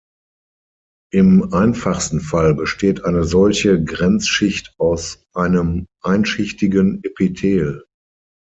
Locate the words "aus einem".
4.79-5.85